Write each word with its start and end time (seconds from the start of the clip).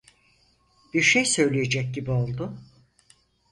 Bir 0.93 1.01
şey 1.01 1.25
söyleyecek 1.25 1.95
gibi 1.95 2.11
oldu. 2.11 2.57